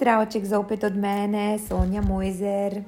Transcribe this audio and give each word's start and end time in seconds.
Pozdravček 0.00 0.44
zopet 0.44 0.84
od 0.84 0.96
mene, 0.96 1.58
Sonja 1.58 2.00
Mojzer. 2.02 2.82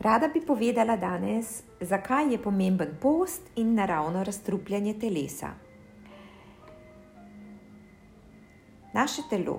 Rada 0.00 0.28
bi 0.28 0.42
povedala 0.46 0.96
danes, 0.96 1.62
zakaj 1.80 2.32
je 2.32 2.38
pomemben 2.42 2.90
post 3.00 3.48
in 3.56 3.74
naravno 3.74 4.24
razstrupljanje 4.24 4.94
telesa. 5.00 5.48
Naše 8.92 9.22
telo 9.30 9.56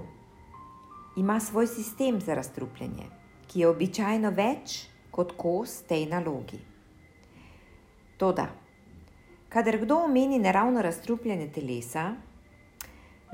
ima 1.18 1.40
svoj 1.40 1.68
sistem 1.68 2.22
za 2.22 2.34
razstrupljanje, 2.34 3.10
ki 3.48 3.60
je 3.60 3.68
običajno 3.68 4.30
več 4.30 4.86
kot 5.12 5.34
kos 5.38 5.82
tej 5.90 6.06
nalogi. 6.06 6.60
Toda, 8.18 8.46
kadar 9.50 9.82
kdo 9.82 10.04
omeni 10.06 10.40
naravno 10.40 10.82
razstrupljanje 10.82 11.50
telesa, 11.50 12.12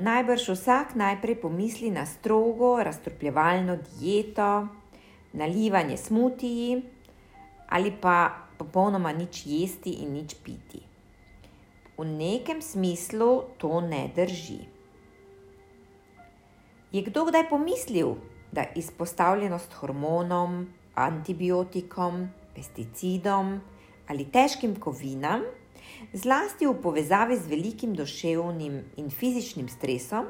Najbrž 0.01 0.57
vsak 0.57 0.95
najprej 0.97 1.35
pomisli 1.45 1.91
na 1.93 2.05
strogo 2.09 2.81
razstrupljevalno 2.83 3.77
dieto, 3.77 4.67
nalivanje 5.33 5.97
smutiji 5.97 6.81
ali 7.69 7.93
pa 8.01 8.49
popolnoma 8.57 9.13
nič 9.13 9.45
jesti 9.45 10.01
in 10.01 10.17
nič 10.17 10.35
piti. 10.43 10.81
V 11.97 12.03
nekem 12.03 12.65
smislu 12.65 13.53
to 13.61 13.77
ne 13.81 14.09
drži. 14.15 14.59
Je 16.91 17.01
kdo 17.05 17.29
kdaj 17.29 17.47
pomislil, 17.49 18.17
da 18.51 18.65
izpostavljenost 18.75 19.73
hormonom, 19.79 20.67
antibiotikom, 20.95 22.27
pesticidom 22.55 23.61
ali 24.09 24.25
težkim 24.25 24.75
kovinam 24.75 25.45
zlasti 26.13 26.67
v 26.67 26.75
povezavi 26.81 27.37
z 27.37 27.47
velikim 27.47 27.93
duševnim 27.93 28.79
in 28.97 29.09
fizičnim 29.09 29.69
stresom, 29.69 30.25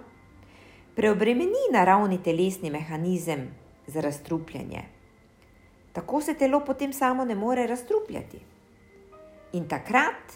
preobremeni 0.95 1.69
naravni 1.71 2.23
telesni 2.23 2.71
mehanizem 2.71 3.47
za 3.87 4.01
razstrupljanje. 4.01 4.83
Tako 5.93 6.21
se 6.21 6.33
telo 6.33 6.59
potem 6.65 6.93
samo 6.93 7.25
ne 7.25 7.35
more 7.35 7.67
razstrupljati. 7.67 8.39
In 9.53 9.67
takrat 9.67 10.33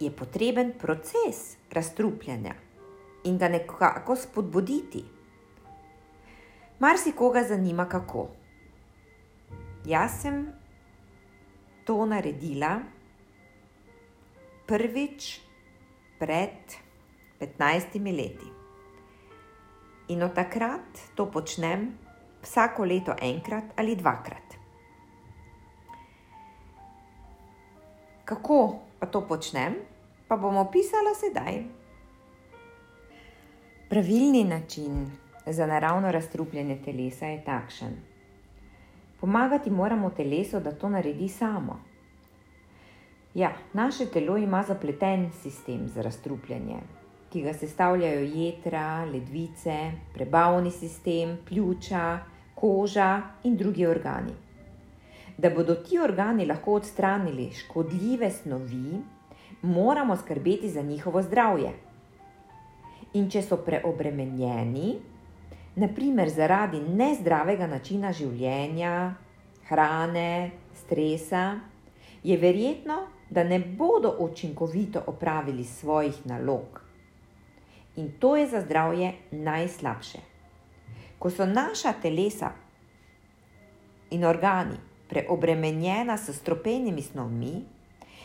je 0.00 0.10
potreben 0.10 0.72
proces 0.78 1.56
razstrupljanja 1.70 2.54
in 3.24 3.38
ga 3.38 3.48
nekako 3.48 4.16
spodbuditi. 4.16 5.04
Mar 6.78 6.98
si 6.98 7.12
koga 7.12 7.44
zanima, 7.44 7.88
kako? 7.88 8.28
Jaz 9.86 10.22
sem 10.22 10.46
to 11.84 12.06
naredila 12.06 12.80
prvič 14.72 15.44
pred 16.16 16.56
15 17.36 18.00
leti. 18.16 18.48
In 20.08 20.22
od 20.22 20.32
takrat 20.32 21.12
to 21.12 21.28
počnem 21.28 21.92
vsako 22.40 22.84
leto 22.88 23.12
enkrat 23.20 23.76
ali 23.76 23.96
dvakrat. 23.96 24.56
Kako 28.24 28.80
pa 28.96 29.06
to 29.06 29.20
počnem, 29.28 29.76
pa 30.28 30.40
bom 30.40 30.56
opisala 30.56 31.12
sedaj. 31.20 31.68
Pravilni 33.92 34.44
način 34.44 35.10
za 35.46 35.66
naravno 35.66 36.12
razstrupljanje 36.12 36.80
telesa 36.84 37.26
je 37.26 37.44
takšen. 37.44 37.92
Pomagati 39.20 39.70
moramo 39.70 40.10
telesu, 40.10 40.60
da 40.60 40.72
to 40.72 40.88
naredi 40.88 41.28
samo. 41.28 41.91
Ja, 43.34 43.52
naše 43.72 44.06
telo 44.06 44.36
ima 44.36 44.62
zapleten 44.62 45.30
sistem 45.32 45.88
za 45.88 46.02
razstrupljanje, 46.02 46.76
ki 47.32 47.42
ga 47.42 47.54
sestavljajo 47.54 48.20
jedra, 48.20 49.04
ledvice, 49.04 49.92
prebavni 50.14 50.70
sistem, 50.70 51.38
pljuča, 51.48 52.18
koža 52.54 53.22
in 53.44 53.56
drugi 53.56 53.86
organi. 53.86 54.32
Da 55.38 55.50
bodo 55.50 55.74
ti 55.74 55.98
organi 55.98 56.46
lahko 56.46 56.74
odstranili 56.74 57.50
škodljive 57.52 58.30
snovi, 58.30 59.00
moramo 59.62 60.16
skrbeti 60.16 60.70
za 60.70 60.82
njihovo 60.82 61.22
zdravje. 61.22 61.72
In 63.14 63.30
če 63.30 63.42
so 63.42 63.56
preobremenjeni, 63.56 64.98
naprimer 65.76 66.28
zaradi 66.28 66.80
nezdravega 66.80 67.66
načina 67.66 68.12
življenja, 68.12 69.14
hrane, 69.68 70.50
stresa, 70.74 71.60
je 72.22 72.36
verjetno, 72.36 73.00
da 73.32 73.44
ne 73.44 73.58
bodo 73.58 74.16
učinkovito 74.18 75.02
opravili 75.06 75.64
svojih 75.64 76.26
nalog. 76.26 76.82
In 77.96 78.12
to 78.18 78.36
je 78.36 78.46
za 78.46 78.60
zdravje 78.60 79.12
najslabše. 79.30 80.18
Ko 81.18 81.30
so 81.30 81.46
naša 81.46 81.92
telesa 82.02 82.50
in 84.10 84.24
organi 84.24 84.76
preobremenjena 85.08 86.16
s 86.16 86.36
stropenimi 86.36 87.02
snovmi, 87.02 87.62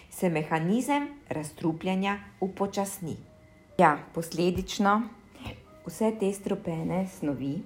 se 0.09 0.29
mehanizem 0.29 1.07
razstrupljanja 1.29 2.19
upočasni. 2.39 3.15
Ja, 3.77 3.97
posledično 4.13 5.01
vse 5.85 6.11
te 6.19 6.33
stropene 6.33 7.07
snovi 7.07 7.61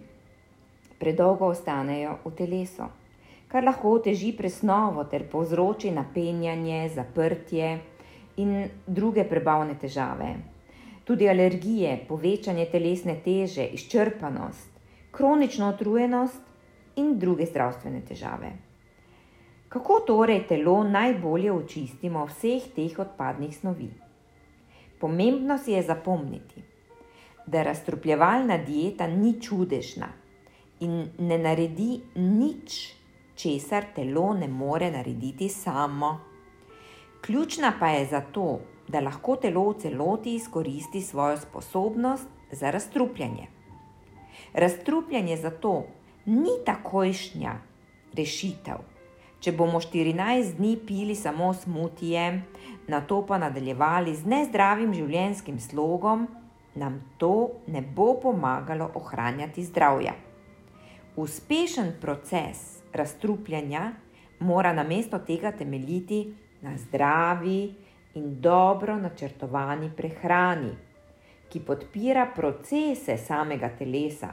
predolgo 1.00 1.48
ostanejo 1.48 2.18
v 2.26 2.36
telesu 2.36 2.84
kar 3.52 3.66
lahko 3.68 3.92
oteži 3.98 4.32
presnovo 4.38 5.04
ter 5.12 5.26
povzroči 5.28 5.92
napenjanje, 5.92 6.90
zaprtje 6.96 7.72
in 8.40 8.54
druge 8.88 9.26
prebavne 9.28 9.76
težave. 9.82 10.36
Tudi 11.04 11.28
alergije, 11.30 11.98
povečanje 12.08 12.66
telesne 12.72 13.18
teže, 13.26 13.66
izčrpanost, 13.76 14.70
kronično 15.12 15.74
utrujenost 15.74 16.42
in 16.96 17.18
druge 17.20 17.46
zdravstvene 17.46 18.02
težave. 18.08 18.52
Kako 19.72 20.00
torej 20.08 20.46
telo 20.48 20.84
najbolje 20.84 21.52
očistimo 21.52 22.24
vseh 22.28 22.72
teh 22.76 23.00
odpadnih 23.00 23.58
snovi? 23.58 23.90
Pomembno 25.00 25.58
si 25.58 25.72
je 25.72 25.84
zapomniti, 25.84 26.64
da 27.48 27.64
razstrupljevalna 27.64 28.58
dieta 28.64 29.08
ni 29.08 29.34
čudežna 29.42 30.08
in 30.80 31.08
ne 31.20 31.38
naredi 31.38 32.00
nič 32.16 33.01
česar 33.36 33.86
telo 33.96 34.34
ne 34.34 34.48
more 34.48 34.92
narediti 34.92 35.50
samo. 35.50 36.20
Ključna 37.22 37.74
pa 37.80 37.88
je 37.88 38.06
zato, 38.06 38.60
da 38.88 39.00
lahko 39.00 39.36
telo 39.36 39.70
v 39.70 39.80
celoti 39.80 40.36
izkoristi 40.36 41.02
svojo 41.02 41.38
sposobnost 41.38 42.28
za 42.52 42.72
razstrupljanje. 42.72 43.48
Razstrupljanje 44.54 45.38
zato 45.38 45.86
ni 46.26 46.50
takojšnja 46.66 47.54
rešitev. 48.14 48.82
Če 49.40 49.52
bomo 49.52 49.80
14 49.80 50.58
dni 50.58 50.76
pili 50.88 51.16
samo 51.16 51.54
smutije, 51.54 52.42
na 52.88 53.02
to 53.02 53.24
pa 53.26 53.38
nadaljevali 53.38 54.16
z 54.16 54.26
nezdravim 54.26 54.94
življenjskim 54.94 55.60
slogom, 55.60 56.28
nam 56.76 57.00
to 57.18 57.50
ne 57.68 57.82
bo 57.82 58.14
pomagalo 58.22 58.92
ohranjati 58.96 59.64
zdravja. 59.64 60.14
Uspešen 61.16 61.96
proces 62.02 62.81
razstrupljanja 62.94 63.92
mora 64.40 64.74
namesto 64.74 65.20
tega 65.20 65.52
temeljiti 65.52 66.34
na 66.62 66.78
zdravi 66.78 67.74
in 68.14 68.42
dobro 68.42 68.96
načrtovani 68.96 69.92
prehrani, 69.98 70.72
ki 71.50 71.60
podpira 71.60 72.26
procese 72.36 73.18
samega 73.18 73.70
telesa, 73.78 74.32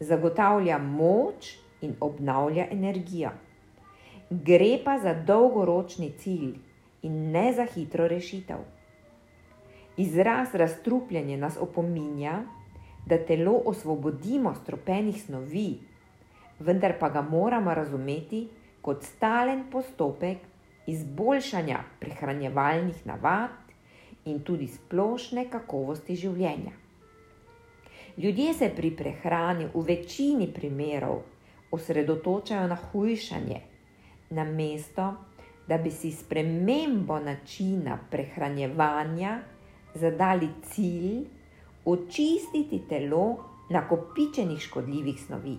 zagotavlja 0.00 0.78
moč 0.78 1.54
in 1.80 1.94
obnavlja 2.00 2.66
energijo. 2.70 3.30
Gre 4.30 4.78
pa 4.84 4.98
za 4.98 5.14
dolgoročni 5.14 6.12
cilj 6.18 6.54
in 7.02 7.30
ne 7.30 7.52
za 7.52 7.66
hitro 7.74 8.08
rešitev. 8.08 8.58
Izraz 9.96 10.54
razstrupljanje 10.54 11.36
nas 11.36 11.56
opominja, 11.60 12.42
da 13.06 13.18
telo 13.18 13.62
osvobodimo 13.64 14.54
stropenih 14.54 15.22
snovi, 15.22 15.78
vendar 16.64 16.98
pa 16.98 17.08
ga 17.08 17.22
moramo 17.22 17.74
razumeti 17.74 18.46
kot 18.82 19.02
stalen 19.02 19.64
postopek 19.70 20.38
izboljšanja 20.86 21.78
prehranjevalnih 22.00 23.06
navad 23.06 23.50
in 24.24 24.40
tudi 24.40 24.66
splošne 24.68 25.46
kakovosti 25.50 26.16
življenja. 26.16 26.72
Ljudje 28.16 28.54
se 28.54 28.70
pri 28.76 28.90
prehrani 28.96 29.68
v 29.74 29.84
večini 29.88 30.48
primerov 30.54 31.22
osredotočajo 31.74 32.68
na 32.68 32.76
hujšanje, 32.76 33.60
namesto 34.30 35.08
da 35.68 35.78
bi 35.78 35.90
si 35.90 36.12
spremembo 36.12 37.18
načina 37.20 37.98
prehranjevanja 38.10 39.38
zadali 39.94 40.48
cilj 40.62 41.24
očistiti 41.84 42.82
telo 42.88 43.36
nakopičenih 43.70 44.60
škodljivih 44.60 45.20
snovi. 45.26 45.56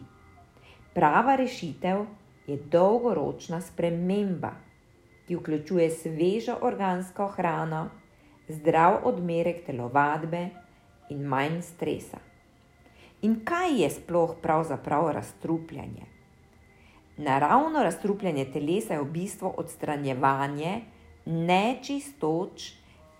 Prava 0.95 1.35
rešitev 1.35 2.05
je 2.47 2.55
dolgoročna 2.71 3.61
sprememba, 3.61 4.51
ki 5.27 5.35
vključuje 5.35 5.89
svežo 5.91 6.55
organsko 6.61 7.27
hrano, 7.27 7.89
zdrav 8.47 9.01
odmerek 9.03 9.65
telovadbe 9.65 10.45
in 11.09 11.27
manj 11.27 11.59
stresa. 11.61 12.21
In 13.21 13.41
kaj 13.43 13.81
je 13.81 13.89
sploh 13.89 14.37
pravzaprav 14.41 15.11
razstrupljanje? 15.11 16.07
Naravno 17.17 17.83
razstrupljanje 17.83 18.45
telesa 18.53 18.93
je 18.93 19.01
v 19.01 19.11
bistvu 19.11 19.53
odstranjevanje 19.57 20.81
nečistoč 21.25 22.71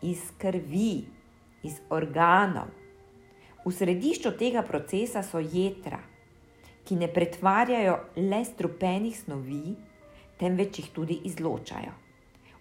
iz 0.02 0.32
krvi, 0.38 1.06
iz 1.64 1.80
organov. 1.90 2.72
V 3.66 3.72
središču 3.72 4.32
tega 4.40 4.62
procesa 4.62 5.24
so 5.24 5.40
jedra, 5.40 6.00
ki 6.86 6.96
ne 6.96 7.10
pretvarjajo 7.12 7.98
le 8.16 8.42
strupenih 8.46 9.18
snovi, 9.18 9.76
temveč 10.40 10.80
jih 10.80 10.90
tudi 10.94 11.20
izločajo. 11.26 11.94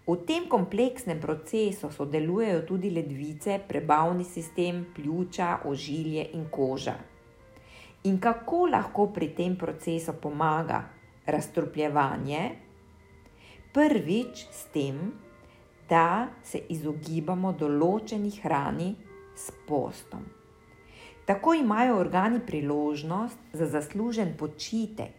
V 0.05 0.17
tem 0.29 0.45
kompleksnem 0.49 1.21
procesu 1.21 1.89
sodelujejo 1.89 2.65
tudi 2.69 2.91
ledvice, 2.93 3.57
prebavni 3.69 4.25
sistem, 4.25 4.85
pljuča, 4.95 5.65
ožilje 5.65 6.27
in 6.37 6.45
koža. 6.51 6.99
In 8.05 8.19
kako 8.21 8.67
lahko 8.67 9.07
pri 9.07 9.31
tem 9.33 9.57
procesu 9.57 10.13
pomaga 10.21 10.83
razstrupljevanje? 11.27 12.51
Prvič 13.73 14.45
s 14.53 14.69
tem, 14.73 15.01
da 15.89 16.29
se 16.45 16.61
izogibamo 16.69 17.53
določeni 17.57 18.31
hrani 18.43 18.93
s 19.37 19.51
postom. 19.67 20.44
Tako 21.27 21.55
imajo 21.55 21.99
organi 21.99 22.41
priložnost 22.47 23.39
za 23.53 23.67
zaslužen 23.67 24.35
počitek 24.39 25.11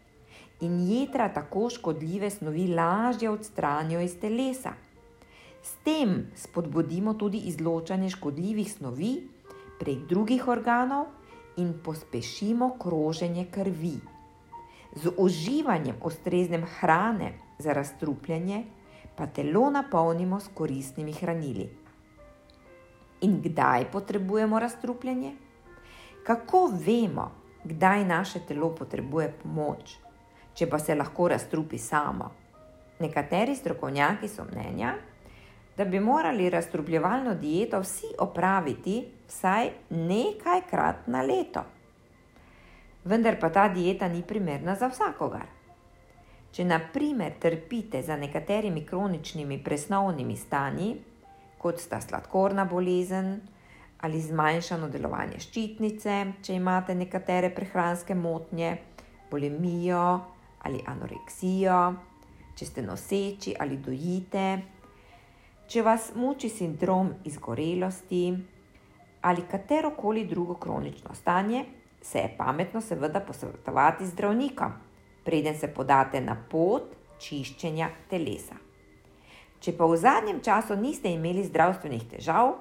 in 0.62 0.80
jedra 0.90 1.30
tako 1.34 1.70
škodljive 1.70 2.30
snovi 2.30 2.68
lažje 2.68 3.30
odstranijo 3.30 4.02
iz 4.02 4.20
telesa. 4.20 4.74
S 5.64 5.74
tem 5.84 6.28
spodbudimo 6.36 7.14
tudi 7.14 7.38
izločanje 7.38 8.10
škodljivih 8.10 8.74
snovi 8.74 9.30
prek 9.80 9.98
drugih 10.10 10.48
organov 10.48 11.06
in 11.58 11.74
pospešimo 11.84 12.78
kroženje 12.80 13.48
krvi. 13.52 13.98
Z 14.96 15.10
uživanjem 15.18 15.96
ustrezne 16.04 16.62
hrane 16.80 17.34
za 17.60 17.74
razstrupljanje 17.74 18.64
pa 19.16 19.28
telo 19.28 19.70
napolnimo 19.70 20.40
s 20.40 20.48
koristnimi 20.54 21.14
hranili. 21.14 21.70
In 23.22 23.42
kdaj 23.42 23.92
potrebujemo 23.92 24.60
razstrupljanje? 24.60 25.45
Kako 26.26 26.72
vemo, 26.86 27.32
kdaj 27.64 28.06
naše 28.06 28.40
telo 28.48 28.72
potrebuje 28.76 29.28
pomoč, 29.44 29.92
če 30.58 30.66
pa 30.66 30.80
se 30.80 30.96
lahko 30.96 31.28
razstrupi 31.30 31.78
samo? 31.78 32.32
Nekateri 33.00 33.54
strokovnjaki 33.56 34.28
so 34.28 34.42
mnenja, 34.50 34.96
da 35.78 35.86
bi 35.86 36.00
morali 36.00 36.50
razstrupljevalno 36.50 37.36
dieto 37.36 37.84
vsi 37.84 38.10
opraviti 38.20 39.04
vsaj 39.28 39.70
nekajkrat 39.90 41.06
na 41.08 41.22
leto. 41.22 41.62
Vendar 43.04 43.38
pa 43.40 43.50
ta 43.50 43.70
dieta 43.70 44.10
ni 44.10 44.24
primerna 44.26 44.76
za 44.76 44.90
vsakogar. 44.90 45.46
Če 46.52 46.66
naprimer 46.66 47.38
trpite 47.40 48.02
za 48.02 48.18
nekaterimi 48.18 48.86
kroničnimi 48.86 49.64
presnovnimi 49.64 50.38
stanji, 50.38 50.96
kot 51.62 51.78
sta 51.80 52.02
sladkorna 52.02 52.66
bolezen 52.66 53.36
ali 54.06 54.22
zmanjšano 54.22 54.90
delovanje 54.94 55.42
ščitnice, 55.42 56.16
če 56.46 56.56
imate 56.60 56.96
nekatere 56.96 57.50
prehranske 57.56 58.16
motnje, 58.16 58.72
bolemijo 59.32 60.06
ali 60.66 60.82
anoreksijo, 60.86 61.80
če 62.56 62.70
ste 62.70 62.86
noseči 62.86 63.56
ali 63.60 63.82
dojite, 63.82 64.46
če 65.68 65.86
vas 65.86 66.12
muči 66.16 66.50
sindrom 66.54 67.16
izgorelosti 67.26 68.26
ali 69.26 69.48
katero 69.50 69.96
koli 69.98 70.28
drugo 70.30 70.54
kronično 70.62 71.16
stanje, 71.18 71.66
se 72.02 72.22
je 72.22 72.36
pametno 72.38 72.82
seveda 72.82 73.20
posvetovati 73.26 74.06
zdravnikom 74.06 74.76
preden 75.26 75.58
se 75.58 75.68
podate 75.74 76.22
na 76.22 76.38
pot 76.50 76.94
čiščenja 77.20 77.90
telesa. 78.10 78.56
Če 79.60 79.74
pa 79.74 79.88
v 79.90 79.98
zadnjem 79.98 80.42
času 80.46 80.78
niste 80.78 81.10
imeli 81.10 81.48
zdravstvenih 81.48 82.06
težav, 82.12 82.54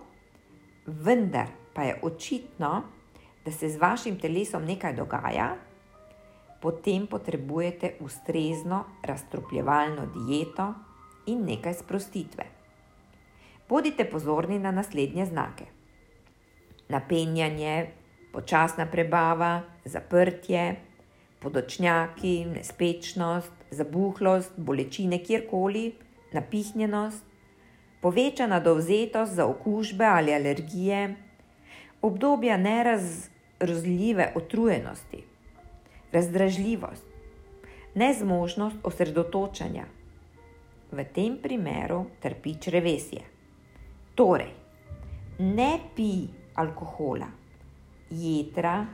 vendar 0.86 1.46
pa 1.74 1.82
je 1.82 1.98
očitno, 2.02 2.82
da 3.44 3.52
se 3.52 3.68
z 3.68 3.76
vašim 3.76 4.18
telesom 4.18 4.64
nekaj 4.64 4.94
dogaja, 4.94 5.56
potem 6.62 7.06
potrebujete 7.06 7.94
ustrezno 8.00 8.84
razstrupljevalno 9.02 10.06
dieto 10.14 10.74
in 11.26 11.44
nekaj 11.44 11.74
sprostitve. 11.74 12.44
Bodite 13.68 14.04
pozorni 14.04 14.58
na 14.58 14.70
naslednje 14.70 15.26
znake: 15.26 15.64
napenjanje, 16.88 17.90
počasna 18.32 18.86
prebava, 18.86 19.62
zaprtje, 19.84 20.76
podočnjaki, 21.40 22.44
nespečnost, 22.44 23.52
zabuhlost, 23.70 24.52
bolečine 24.56 25.18
kjerkoli, 25.24 25.92
napihnjenost, 26.32 27.24
povečana 28.04 28.60
dovzetost 28.60 29.32
za 29.32 29.46
okužbe 29.46 30.04
ali 30.04 30.34
alergije, 30.34 31.14
obdobja 32.02 32.56
nerazrozljive 32.56 34.32
utrujenosti, 34.36 35.24
razdražljivost, 36.12 37.06
nezmožnost 37.94 38.76
osredotočanja. 38.82 39.84
V 40.92 41.04
tem 41.14 41.38
primeru 41.42 42.04
trpi 42.20 42.54
črevesje. 42.60 43.24
Torej, 44.14 44.52
ne 45.38 45.78
pi 45.96 46.28
alkohola, 46.54 47.32
jedra 48.10 48.86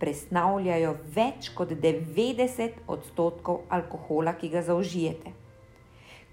presnavljajo 0.00 0.96
več 1.14 1.52
kot 1.54 1.68
90 1.68 2.80
odstotkov 2.88 3.68
alkohola, 3.68 4.32
ki 4.40 4.48
ga 4.48 4.64
zaužijete. 4.64 5.43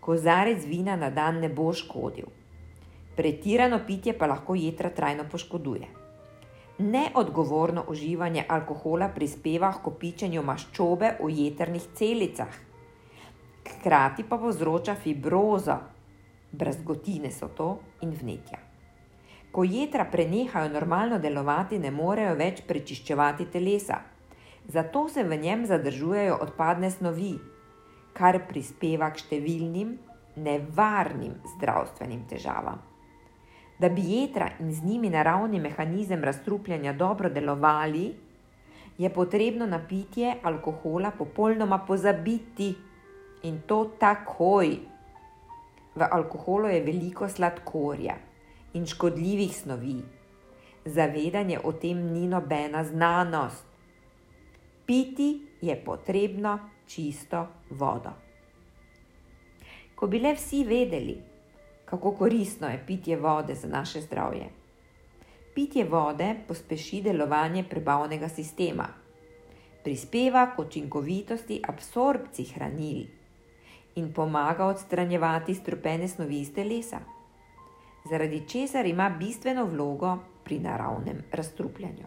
Kozarec 0.01 0.65
vina 0.65 0.95
na 0.97 1.09
dan 1.09 1.39
ne 1.39 1.49
bo 1.49 1.69
škodil. 1.73 2.25
Pretirano 3.15 3.79
pitje 3.87 4.15
pa 4.17 4.25
lahko 4.25 4.55
jedra 4.55 4.89
trajno 4.89 5.27
poškoduje. 5.31 5.87
Neodgovorno 6.79 7.83
uživanje 7.87 8.45
alkohola 8.49 9.11
prispeva 9.13 9.69
k 9.75 9.83
kopičenju 9.85 10.41
maščobe 10.41 11.11
v 11.21 11.29
jedrnih 11.29 11.85
celicah, 11.93 12.57
hkrati 13.67 14.25
pa 14.25 14.39
povzroča 14.41 14.95
fibrozo, 14.95 15.77
brazgotine 16.51 17.31
so 17.31 17.51
to 17.53 17.69
in 18.01 18.17
vnetja. 18.21 18.57
Ko 19.51 19.63
jedra 19.63 20.07
prenehajo 20.09 20.73
normalno 20.73 21.19
delovati, 21.19 21.79
ne 21.79 21.91
morejo 21.91 22.33
več 22.39 22.63
prečiščevati 22.67 23.51
telesa. 23.53 24.01
Zato 24.65 25.07
se 25.09 25.23
v 25.23 25.37
njem 25.37 25.65
zadržujejo 25.65 26.37
odpadne 26.41 26.89
snovi, 26.91 27.35
kar 28.13 28.39
prispeva 28.47 29.11
k 29.11 29.25
številnim 29.25 29.97
nevarnim 30.35 31.35
zdravstvenim 31.55 32.25
težavam. 32.29 32.79
Da 33.81 33.89
bi 33.89 34.03
jedra 34.05 34.51
in 34.59 34.73
z 34.73 34.85
njimi 34.85 35.09
naravni 35.09 35.59
mehanizem 35.59 36.23
razstrupljanja 36.23 36.93
dobro 36.93 37.29
delovali, 37.29 38.11
je 38.97 39.09
potrebno 39.09 39.65
na 39.65 39.79
pitje 39.89 40.35
alkohola 40.43 41.11
popolnoma 41.17 41.79
pozabiti 41.87 42.75
in 43.43 43.61
to 43.65 43.85
takoj. 43.99 44.77
V 45.95 46.07
alkoholu 46.11 46.69
je 46.69 46.83
veliko 46.85 47.27
sladkorja 47.29 48.15
in 48.73 48.85
škodljivih 48.85 49.55
snovi. 49.57 49.97
Zavedanje 50.85 51.59
o 51.63 51.71
tem 51.71 51.97
ni 52.13 52.27
nobena 52.27 52.83
znanost. 52.83 53.65
Piti 54.85 55.41
je 55.61 55.75
potrebno 55.85 56.59
čisto 56.95 57.47
vodo. 57.69 58.11
Ko 59.95 60.07
bi 60.07 60.19
le 60.19 60.33
vsi 60.33 60.63
vedeli, 60.63 61.17
kako 61.85 62.11
koristno 62.11 62.69
je 62.69 62.83
pitje 62.87 63.17
vode 63.17 63.55
za 63.55 63.67
naše 63.67 64.01
zdravje. 64.01 64.49
Pitje 65.55 65.85
vode 65.85 66.35
pospeši 66.47 67.01
delovanje 67.01 67.63
prebavnega 67.69 68.29
sistema, 68.29 68.87
prispeva 69.83 70.45
k 70.55 70.59
učinkovitosti 70.59 71.61
absorpciji 71.67 72.45
hranil 72.45 73.07
in 73.95 74.13
pomaga 74.13 74.65
odstranjevati 74.65 75.55
strupene 75.55 76.07
snovi 76.07 76.39
iz 76.39 76.53
telesa 76.53 76.99
zaradi 78.09 78.47
česar 78.49 78.85
ima 78.85 79.09
bistveno 79.09 79.65
vlogo 79.65 80.17
pri 80.43 80.59
naravnem 80.59 81.23
razstrupljanju. 81.31 82.05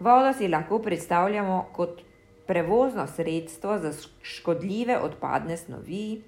Vodo 0.00 0.32
si 0.32 0.48
lahko 0.48 0.78
predstavljamo 0.78 1.66
kot 1.72 2.02
prevozno 2.46 3.06
sredstvo 3.06 3.78
za 3.78 3.92
škodljive 4.22 4.98
odpadne 4.98 5.56
snovi, 5.56 6.22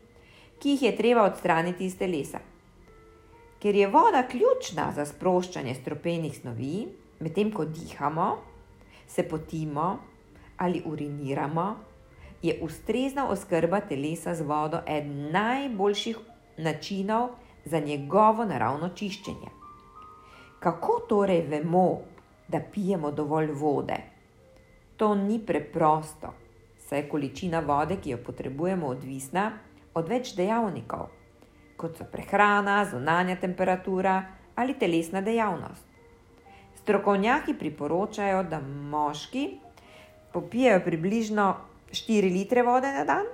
ki 0.58 0.70
jih 0.70 0.82
je 0.82 0.96
treba 0.96 1.22
odstraniti 1.22 1.87
iz 1.87 1.98
telesa. 1.98 2.38
Ker 3.62 3.75
je 3.75 3.87
voda 3.87 4.22
ključna 4.30 4.92
za 4.94 5.06
sproščanje 5.06 5.75
strupenih 5.75 6.38
snovi, 6.40 6.87
medtem 7.20 7.52
ko 7.52 7.64
dihamo, 7.64 8.37
se 9.06 9.22
potimo 9.28 9.98
ali 10.56 10.82
uriniramo, 10.87 11.76
je 12.42 12.58
ustrezna 12.62 13.28
oskrba 13.30 13.80
telesa 13.80 14.34
z 14.34 14.42
vodo 14.42 14.80
eden 14.87 15.30
najboljših 15.32 16.18
načinov, 16.58 17.28
za 17.64 17.78
njegovo 17.78 18.44
naravno 18.44 18.88
čiščenje. 18.88 19.50
Kako 20.58 21.00
torej 21.08 21.42
vemo, 21.50 22.00
da 22.48 22.60
pijemo 22.72 23.10
dovolj 23.12 23.50
vode? 23.52 23.96
To 24.99 25.14
ni 25.14 25.38
preprosto, 25.38 26.33
saj 26.88 26.99
je 26.99 27.09
količina 27.09 27.61
vode, 27.61 28.00
ki 28.02 28.11
jo 28.11 28.19
potrebujemo, 28.26 28.87
odvisna 28.87 29.52
od 29.95 30.09
več 30.11 30.33
dejavnikov, 30.35 31.07
kot 31.78 31.99
so 31.99 32.07
prehrana, 32.11 32.81
zunanja 32.90 33.37
temperatura 33.38 34.17
ali 34.59 34.75
telesna 34.75 35.23
dejavnost. 35.23 35.87
Strokovnjaki 36.83 37.55
priporočajo, 37.55 38.43
da 38.50 38.59
moški 38.61 39.45
popijajo 40.33 40.81
približno 40.85 41.47
4 41.90 42.33
litre 42.33 42.62
vode 42.62 42.90
na 42.93 43.05
dan, 43.05 43.28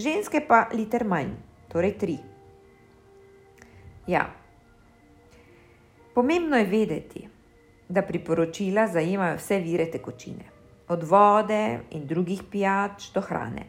ženske 0.00 0.40
pa 0.48 0.64
liter 0.72 1.04
manj, 1.04 1.34
torej 1.68 1.92
3. 2.00 2.16
Ja. 4.06 4.24
Pomembno 6.14 6.56
je 6.56 6.64
vedeti, 6.64 7.26
da 7.88 8.02
priporočila 8.02 8.86
zajemajo 8.86 9.36
vse 9.36 9.58
vire 9.58 9.86
tekočine, 9.90 10.44
od 10.90 11.02
vode 11.02 11.80
in 11.90 12.06
drugih 12.06 12.42
pijač 12.50 13.12
do 13.14 13.20
hrane. 13.20 13.66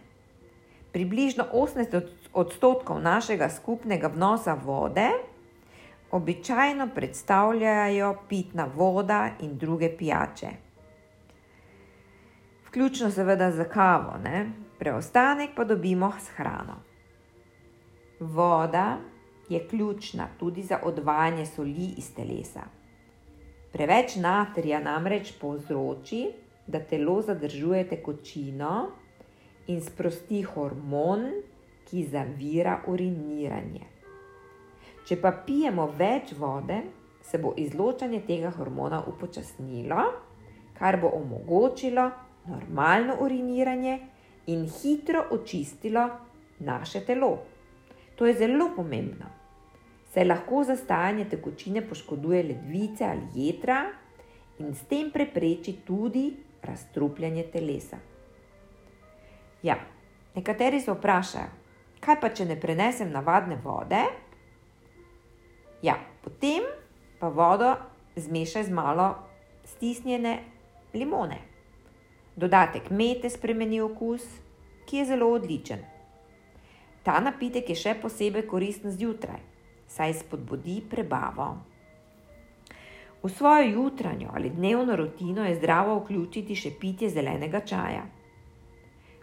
Približno 0.92 1.46
80 1.54 2.08
odstotkov 2.34 3.01
našega 3.01 3.50
skupnega 3.50 4.08
vnosa 4.08 4.58
vode 4.66 5.10
običajno 6.12 6.90
predstavljajo 6.96 8.16
pitna 8.30 8.66
voda 8.75 9.30
in 9.40 9.58
druge 9.58 9.98
pijače. 9.98 10.48
Vključno 12.68 13.12
seveda 13.12 13.51
za 13.51 13.63
kavo, 13.63 14.18
ne? 14.24 14.51
preostanek 14.80 15.50
pa 15.56 15.63
dobimo 15.63 16.13
s 16.20 16.30
hrano. 16.36 16.75
Voda 18.20 18.98
je 19.50 19.68
ključna 19.68 20.28
tudi 20.40 20.63
za 20.63 20.80
odvajanje 20.84 21.46
soli 21.46 21.94
iz 21.98 22.16
telesa. 22.16 22.62
Preveč 23.72 24.16
natrija 24.16 24.80
namreč 24.80 25.34
povzroči, 25.42 26.28
da 26.68 26.80
telo 26.80 27.22
zadržuje 27.22 27.88
tekočino 27.89 28.88
in 29.68 29.82
sprosti 29.82 30.41
hormon, 30.44 31.25
ki 31.86 32.06
zavira 32.08 32.77
uriniranje. 32.88 33.88
Če 35.08 35.18
pa 35.20 35.34
pijemo 35.46 35.89
več 35.98 36.32
vode, 36.39 36.77
se 37.22 37.38
bo 37.38 37.53
izločanje 37.58 38.22
tega 38.27 38.51
hormona 38.56 39.01
upočasnilo, 39.08 40.06
kar 40.77 40.98
bo 41.01 41.12
omogočilo 41.18 42.06
normalno 42.48 43.18
uriniranje 43.22 44.00
in 44.48 44.65
hitro 44.65 45.25
očistilo 45.32 46.08
naše 46.60 47.03
telo. 47.06 47.38
To 48.15 48.25
je 48.25 48.38
zelo 48.38 48.70
pomembno, 48.75 49.27
saj 50.13 50.25
lahko 50.25 50.63
zastajanje 50.63 51.25
tekočine 51.30 51.82
poškoduje 51.89 52.44
ledvice 52.44 53.06
ali 53.06 53.27
jedra 53.36 53.84
in 54.60 54.74
s 54.75 54.88
tem 54.89 55.12
prepreči 55.12 55.74
tudi 55.86 56.25
razstrupljanje 56.63 57.44
telesa. 57.53 57.98
Ja, 59.63 59.75
nekateri 60.36 60.80
se 60.82 60.91
vprašajo, 60.91 61.50
kaj 62.00 62.20
pa 62.22 62.30
če 62.30 62.46
ne 62.46 62.58
prenesem 62.60 63.12
navadne 63.13 63.58
vode? 63.63 64.01
Ja, 65.82 65.98
potem 66.24 66.65
pa 67.20 67.30
vodo 67.30 67.75
zmešaj 68.15 68.63
z 68.63 68.74
malo 68.74 69.15
stisnjene 69.65 70.39
limone. 70.94 71.38
Dodatek 72.36 72.89
mete 72.89 73.30
spremeni 73.30 73.82
okus, 73.82 74.25
ki 74.86 74.98
je 74.98 75.06
zelo 75.06 75.30
odličen. 75.34 75.84
Ta 77.03 77.20
napitek 77.20 77.70
je 77.70 77.75
še 77.75 77.96
posebej 78.01 78.46
koristen 78.50 78.94
zjutraj, 78.94 79.41
saj 79.89 80.13
spodbudi 80.22 80.82
prebavo. 80.89 81.56
V 83.24 83.30
svojo 83.30 83.63
jutranjo 83.70 84.30
ali 84.34 84.50
dnevno 84.50 84.96
rutino 84.96 85.46
je 85.46 85.56
zdravo 85.56 86.00
vključiti 86.00 86.56
še 86.56 86.72
pitje 86.80 87.10
zelenega 87.10 87.60
čaja. 87.62 88.01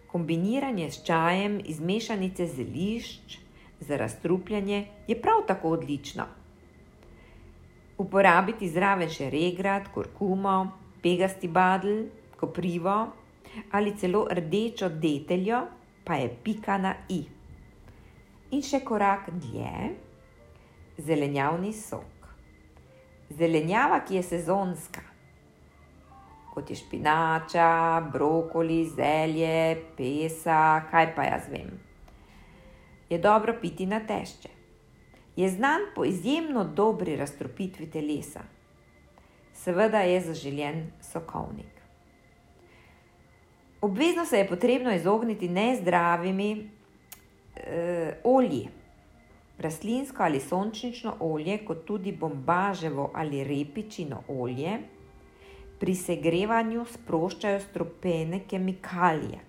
Kombiniranje 0.07 0.91
s 0.91 1.03
čajem 1.05 1.57
iz 1.65 1.81
mešanice 1.81 2.47
zelišč 2.47 3.39
za 3.81 3.97
razstrupljanje 3.97 4.85
je 5.09 5.17
prav 5.23 5.43
tako 5.47 5.73
odlično. 5.75 6.27
Uporabiti 7.99 8.69
zraven 8.71 9.11
še 9.11 9.31
regrat, 9.35 9.89
kurkumo, 9.95 10.55
pegasti 11.03 11.49
badl 11.49 12.05
koprivo 12.39 12.95
ali 13.73 13.97
celo 13.99 14.29
rdečo 14.31 14.89
deteljo, 14.89 15.65
pa 16.05 16.21
je 16.23 16.29
pika 16.45 16.79
na 16.79 16.95
i. 17.09 17.25
In 18.51 18.63
še 18.63 18.81
korak 18.81 19.27
dlje, 19.35 19.91
zelenjavni 20.99 21.73
sok. 21.73 22.18
Zelenjava, 23.31 24.01
ki 24.01 24.15
je 24.15 24.23
sezonska, 24.23 25.01
kot 26.55 26.71
je 26.71 26.77
špinača, 26.77 28.01
brokoli, 28.13 28.85
zelje, 28.97 29.77
pesa, 29.97 30.83
kaj 30.91 31.13
pa 31.15 31.27
jaz 31.29 31.51
vem. 31.53 31.71
Je 33.11 33.19
dobro 33.19 33.55
piti 33.61 33.87
na 33.87 34.01
tešče. 34.01 34.49
Je 35.37 35.49
znan 35.49 35.81
po 35.95 36.05
izjemno 36.05 36.65
dobri 36.65 37.17
razstropitvi 37.17 37.91
telesa. 37.91 38.41
Seveda 39.55 40.01
je 40.01 40.21
zaželjen 40.21 40.91
sokovnik. 41.01 41.79
Obvezno 43.81 44.25
se 44.25 44.39
je 44.39 44.49
potrebno 44.49 44.95
izogniti 44.95 45.49
nezdravimi 45.49 46.71
eh, 47.57 48.15
olji. 48.25 48.69
Rastlinsko 49.59 50.23
ali 50.23 50.41
sončnično 50.41 51.17
olje, 51.21 51.59
kot 51.67 51.85
tudi 51.85 52.13
bombaževo 52.13 53.11
ali 53.15 53.45
repičino 53.45 54.23
olje, 54.29 54.79
pri 55.79 55.95
segrevanju 55.95 56.85
sproščajo 56.93 57.61
stropene 57.61 58.41
kemikalije, 58.51 59.41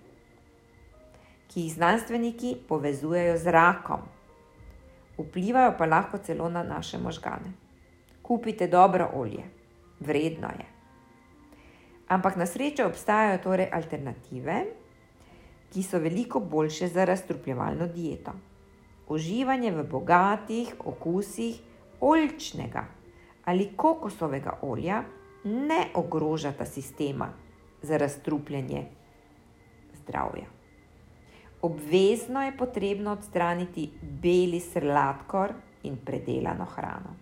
ki 1.50 1.60
jih 1.60 1.72
znanstveniki 1.74 2.56
povezujejo 2.68 3.38
z 3.38 3.54
rakom. 3.54 4.02
Vplivajo 5.18 5.74
pa 5.78 5.86
lahko 5.86 6.18
celo 6.18 6.48
na 6.48 6.62
naše 6.62 6.98
možgane. 6.98 7.52
Kupite 8.22 8.66
dobro 8.66 9.10
olje, 9.14 9.42
vredno 10.00 10.48
je. 10.58 10.66
Ampak 12.08 12.36
na 12.36 12.46
srečo 12.46 12.86
obstajajo 12.86 13.38
torej 13.42 13.68
alternative, 13.72 14.64
ki 15.70 15.82
so 15.82 15.98
veliko 15.98 16.40
boljše 16.40 16.88
za 16.88 17.04
razstrupljevalno 17.04 17.86
dieto. 17.86 18.32
Uživanje 19.10 19.72
v 19.74 19.82
bogatih 19.90 20.74
okusih 20.86 21.58
oljčnega 22.00 22.84
ali 23.44 23.72
kokosovega 23.76 24.58
olja 24.62 25.02
ne 25.44 25.86
ogrožata 25.94 26.64
sistema 26.64 27.32
za 27.82 27.96
razstrupljanje 27.96 28.84
zdravja. 30.02 30.46
Obvezno 31.62 32.42
je 32.42 32.56
potrebno 32.56 33.12
odstraniti 33.12 33.90
beli 34.02 34.60
sladkor 34.60 35.52
in 35.82 35.96
predelano 36.04 36.64
hrano. 36.64 37.16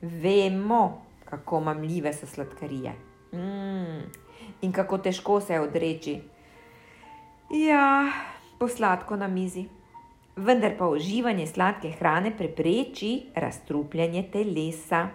Vemo, 0.00 1.02
kako 1.24 1.60
mamljive 1.60 2.12
so 2.12 2.26
sladkarije. 2.26 2.92
Mm. 3.32 4.02
In 4.62 4.72
kako 4.72 4.98
težko 4.98 5.40
se 5.40 5.52
je 5.52 5.60
odreči. 5.60 6.20
Ja, 7.50 8.12
posladko 8.58 9.16
na 9.16 9.28
mizi. 9.28 9.64
Vendar 10.36 10.72
pa 10.74 10.88
uživanje 10.90 11.46
sladke 11.46 11.92
hrane 11.94 12.32
prepreči 12.36 13.26
razstrupljanje 13.34 14.22
telesa. 14.32 15.08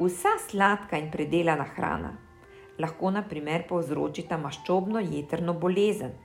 Vsa 0.00 0.32
sladka 0.48 0.98
in 0.98 1.06
predelana 1.10 1.66
hrana 1.76 2.10
lahko 2.82 3.12
naprimer 3.14 3.62
povzročita 3.68 4.38
maščobno 4.42 4.98
jedrno 5.04 5.54
bolezen, 5.54 6.16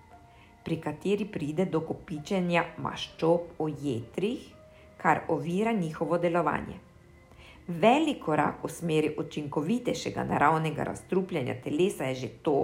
pri 0.63 0.79
kateri 0.81 1.27
pride 1.35 1.67
do 1.69 1.83
kopičenja 1.85 2.63
maščob 2.81 3.53
v 3.59 3.69
jedrih, 3.83 4.49
kar 4.97 5.21
ovira 5.29 5.71
njihovo 5.71 6.17
delovanje. 6.17 6.79
Velik 7.67 8.23
korak 8.25 8.65
v 8.65 8.73
smeri 8.73 9.13
učinkovitejšega 9.21 10.25
naravnega 10.33 10.89
razstrupljanja 10.89 11.59
telesa 11.61 12.09
je 12.09 12.15
že 12.23 12.33
to, 12.41 12.57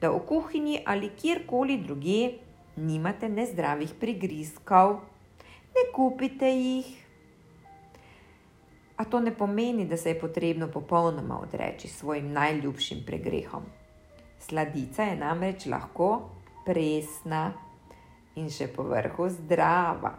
da 0.00 0.10
v 0.10 0.18
kuhinji 0.26 0.82
ali 0.84 1.14
kjerkoli 1.14 1.78
druge 1.86 2.47
nimate 2.78 3.28
nezdravih 3.28 3.94
prigrizkov, 4.00 5.00
ne 5.74 5.84
kupite 5.94 6.50
jih. 6.50 6.88
A 8.96 9.04
to 9.04 9.20
ne 9.20 9.34
pomeni, 9.34 9.86
da 9.86 9.96
se 9.96 10.10
je 10.10 10.20
potrebno 10.20 10.68
popolnoma 10.68 11.40
odreči 11.40 11.88
svojim 11.88 12.32
najljubšim 12.32 13.04
pregrehom. 13.06 13.62
Sladica 14.38 15.02
je 15.02 15.16
namreč 15.16 15.66
lahko 15.66 16.30
presna 16.66 17.52
in 18.36 18.50
še 18.50 18.66
povrhu 18.74 19.28
zdrava. 19.28 20.14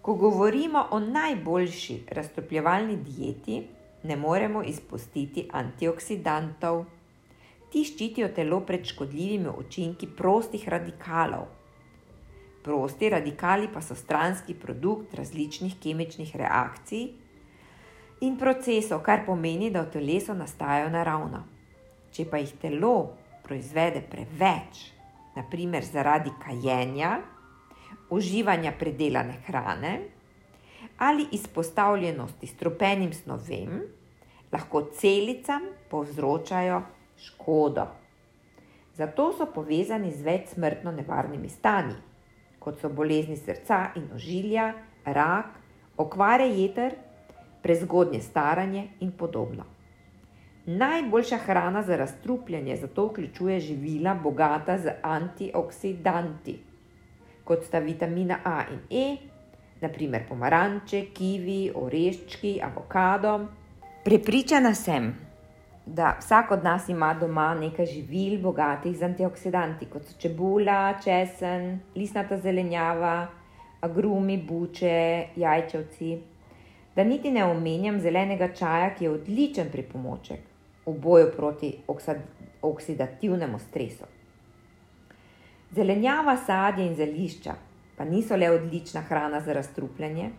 Ko 0.00 0.14
govorimo 0.14 0.86
o 0.90 1.00
najboljši 1.00 1.98
raztopljevalni 2.10 2.96
dieti, 2.96 3.60
ne 4.02 4.16
moremo 4.16 4.62
izpustiti 4.62 5.48
antioksidantov. 5.52 6.84
Ti 7.70 7.84
ščitijo 7.86 8.28
telo 8.34 8.60
pred 8.66 8.86
škodljivimi 8.86 9.52
učinki 9.58 10.08
prostih 10.18 10.68
radikalov. 10.68 11.46
Prosti 12.64 13.08
radikali 13.08 13.68
pa 13.72 13.80
so 13.80 13.94
stranski 13.94 14.54
produkt 14.54 15.14
različnih 15.14 15.78
kemičnih 15.80 16.34
reakcij 16.36 17.06
in 18.20 18.36
procesov, 18.36 19.00
kar 19.06 19.24
pomeni, 19.26 19.70
da 19.70 19.86
v 19.86 19.92
telesu 19.94 20.34
nastajajo 20.34 20.90
naravno. 20.92 21.44
Če 22.12 22.26
pa 22.28 22.42
jih 22.42 22.52
telo 22.60 22.94
proizvede 23.46 24.02
preveč, 24.10 24.90
naprimer 25.36 25.86
zaradi 25.86 26.34
kajenja, 26.42 27.20
uživanja 28.10 28.72
predelane 28.78 29.38
hrane 29.46 29.98
ali 31.00 31.26
izpostavljenosti 31.32 32.46
stropenim 32.46 33.12
snovem, 33.12 33.80
lahko 34.52 34.82
celicam 34.92 35.62
povzročajo 35.88 36.82
škodo. 37.20 37.86
Zato 38.96 39.30
so 39.32 39.46
povezani 39.54 40.10
z 40.12 40.22
več 40.22 40.54
smrtno 40.54 40.92
nevarnimi 40.92 41.48
stanji, 41.48 41.96
kot 42.60 42.80
so 42.80 42.90
bolezni 42.92 43.36
srca 43.36 43.92
in 43.96 44.10
ožilja, 44.14 44.72
rak, 45.04 45.54
okvare 45.96 46.48
jeter, 46.48 46.96
prezgodnje 47.62 48.20
staranje 48.20 48.88
in 49.00 49.12
podobno. 49.12 49.64
Najboljša 50.66 51.36
hrana 51.36 51.82
za 51.82 51.96
razstrupljanje 51.96 52.76
zato 52.76 53.06
vključuje 53.06 53.60
živila 53.60 54.14
bogata 54.14 54.78
z 54.78 54.92
antioksidanti, 55.02 56.58
kot 57.44 57.64
sta 57.64 57.78
vitamina 57.78 58.38
A 58.44 58.62
in 58.70 58.80
E, 58.90 59.16
naprimer 59.80 60.28
pomaranče, 60.28 61.06
kivi, 61.14 61.72
oreščki, 61.74 62.60
avokado. 62.62 63.38
Prepričana 64.04 64.74
sem, 64.74 65.14
da 65.86 66.16
vsak 66.18 66.50
od 66.50 66.64
nas 66.64 66.88
ima 66.88 67.14
doma 67.14 67.54
nekaj 67.54 67.86
živil 67.86 68.40
bogatih 68.42 68.96
z 68.96 69.02
antioksidanti, 69.02 69.86
kot 69.86 70.04
so 70.04 70.18
čebula, 70.18 70.94
česen, 71.04 71.80
listnata 71.96 72.38
zelenjava, 72.38 73.28
agrumi, 73.80 74.36
buče, 74.38 75.26
jajčevci. 75.36 76.18
Da 76.96 77.04
niti 77.04 77.30
ne 77.30 77.44
omenjam 77.44 78.00
zelenega 78.00 78.52
čaja, 78.54 78.94
ki 78.94 79.04
je 79.04 79.10
odličen 79.10 79.70
pripomoček 79.72 80.40
v 80.86 80.94
boju 80.98 81.32
proti 81.36 81.72
oksidativnemu 82.62 83.58
stresu. 83.58 84.04
Zelenjava, 85.74 86.36
sadje 86.36 86.86
in 86.86 86.96
zelišča 86.96 87.54
pa 88.00 88.04
niso 88.04 88.36
le 88.36 88.50
odlična 88.50 89.00
hrana 89.00 89.40
za 89.40 89.52
razstrupljanje, 89.52 90.30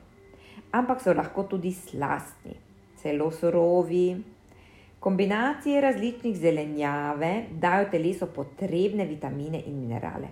ampak 0.71 1.01
so 1.01 1.13
lahko 1.13 1.43
tudi 1.43 1.71
slastni, 1.71 2.55
celo 2.97 3.31
surovi. 3.31 4.23
Kombinacije 5.01 5.81
različnih 5.81 6.35
zelenjave 6.37 7.43
dajo 7.51 7.87
telesu 7.89 8.27
potrebne 8.35 9.05
vitamine 9.05 9.61
in 9.65 9.79
minerale. 9.79 10.27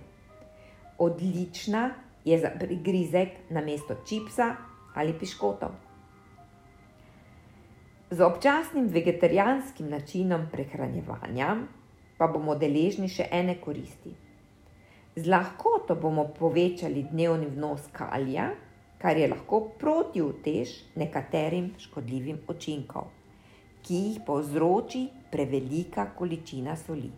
Odlična 0.98 1.90
je 2.24 2.38
za 2.38 2.50
prigrizek 2.58 3.28
na 3.50 3.60
mesto 3.60 3.96
čipsa 4.08 4.54
ali 4.94 5.18
piškotov. 5.18 5.70
Z 8.10 8.20
občasnim 8.20 8.86
vegetarijanskim 8.86 9.90
načinom 9.90 10.46
prehranjevanja 10.52 11.56
pa 12.18 12.26
bomo 12.26 12.54
deležni 12.54 13.08
še 13.08 13.26
ene 13.30 13.58
koristi. 13.60 14.14
Z 15.16 15.26
lahkoto 15.26 15.96
bomo 15.98 16.28
povečali 16.38 17.08
dnevni 17.10 17.50
vnos 17.56 17.90
kalija, 17.92 18.52
kar 19.02 19.18
je 19.18 19.28
lahko 19.34 19.64
protivtež 19.78 20.76
nekaterim 20.94 21.72
škodljivim 21.78 22.38
učinkom, 22.48 23.10
ki 23.82 23.94
jih 23.94 24.20
povzroči 24.26 25.08
prevelika 25.30 26.10
količina 26.16 26.76
soli. 26.76 27.10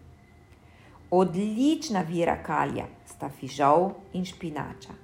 Odlična 1.10 2.00
vira 2.08 2.38
kalija 2.42 2.86
sta 3.06 3.28
fižol 3.28 3.90
in 4.12 4.24
špinača. 4.24 4.94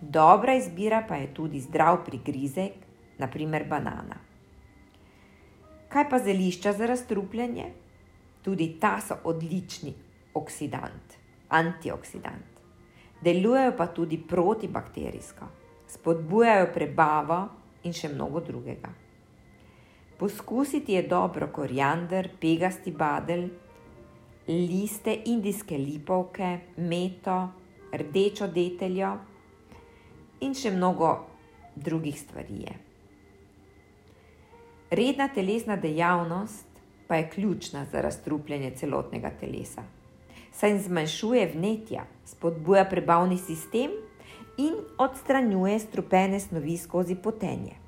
Dobra 0.00 0.54
izbira 0.54 1.04
pa 1.08 1.16
je 1.16 1.34
tudi 1.34 1.60
zdrav 1.60 2.04
prigrizek, 2.04 2.72
naprimer 3.18 3.68
banana. 3.68 4.16
Kaj 5.88 6.08
pa 6.10 6.18
zelišča 6.18 6.72
za 6.72 6.86
razstrupljanje? 6.86 7.64
Tudi 8.42 8.76
ta 8.80 8.96
so 9.00 9.14
odlični 9.24 9.94
oksidant, 10.34 11.14
antioksidant. 11.48 12.50
Delujejo 13.22 13.76
pa 13.76 13.86
tudi 13.86 14.18
protibakterijsko, 14.18 15.46
spodbujajo 15.88 16.72
prebavo 16.74 17.44
in 17.84 17.94
še 17.94 18.08
mnogo 18.08 18.40
drugega. 18.40 18.90
Poskusiti 20.22 20.92
je 20.92 21.02
dobro 21.02 21.48
koriander, 21.52 22.28
pegasti 22.40 22.92
badel, 22.92 23.48
liste 24.48 25.16
indijske 25.26 25.78
lipovke, 25.78 26.58
meto, 26.76 27.48
rdečo 27.90 28.46
deteljo 28.46 29.08
in 30.46 30.54
še 30.54 30.70
mnogo 30.76 31.10
drugih 31.74 32.20
stvari. 32.20 32.60
Je. 32.68 32.76
Redna 34.94 35.26
telesna 35.34 35.74
dejavnost 35.76 36.80
pa 37.10 37.18
je 37.18 37.28
ključna 37.34 37.82
za 37.90 38.06
razstrupljanje 38.06 38.70
celotnega 38.78 39.34
telesa. 39.42 39.82
Saj 40.54 40.78
zmanjšuje 40.86 41.50
vnetja, 41.56 42.06
spodbuja 42.30 42.86
prebavni 42.86 43.42
sistem 43.42 43.98
in 44.54 44.84
odstranjuje 45.02 45.78
strupene 45.90 46.40
snovi 46.40 46.78
skozi 46.78 47.18
potenje. 47.18 47.81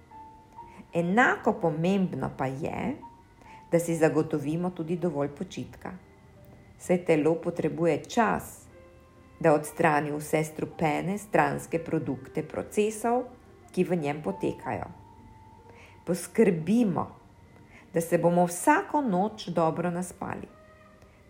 Enako 0.94 1.52
pomembno 1.52 2.30
pa 2.38 2.46
je, 2.46 2.96
da 3.72 3.78
si 3.78 3.96
zagotovimo 3.96 4.70
tudi 4.70 4.96
dovolj 4.96 5.28
počitka. 5.28 5.92
Saj 6.78 7.04
telo 7.04 7.34
potrebuje 7.34 8.04
čas, 8.04 8.60
da 9.40 9.54
odstrani 9.54 10.12
vse 10.12 10.44
strupene 10.44 11.18
stranske 11.18 11.78
produkte 11.78 12.42
procesov, 12.42 13.24
ki 13.72 13.84
v 13.84 13.96
njem 13.96 14.22
potekajo 14.22 15.04
poskrbimo, 16.04 17.16
da 17.94 18.00
se 18.00 18.18
bomo 18.18 18.44
vsako 18.44 19.00
noč 19.00 19.48
dobro 19.48 19.90
naspali. 19.90 20.48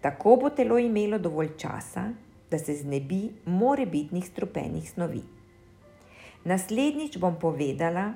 Tako 0.01 0.37
bo 0.37 0.51
telo 0.51 0.79
imelo 0.79 1.19
dovolj 1.19 1.57
časa, 1.57 2.11
da 2.51 2.59
se 2.59 2.75
znebi 2.75 3.31
morebitnih 3.45 4.27
strupenih 4.27 4.91
snovi. 4.91 5.23
Naslednjič 6.45 7.19
bom 7.19 7.39
povedala 7.41 8.13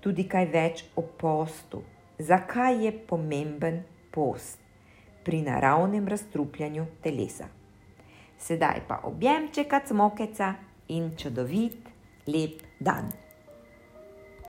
tudi 0.00 0.28
kaj 0.28 0.46
več 0.52 0.84
o 0.96 1.02
postu, 1.02 1.82
zakaj 2.18 2.84
je 2.86 2.92
pomemben 2.92 3.82
post 4.14 4.58
pri 5.24 5.42
naravnem 5.42 6.08
razstrupljanju 6.08 6.86
telesa. 7.02 7.48
Sedaj 8.38 8.84
pa 8.88 9.00
objemček, 9.04 9.74
smokeca 9.86 10.54
in 10.88 11.10
čudovit, 11.16 11.88
lep 12.26 12.62
dan. 12.80 13.27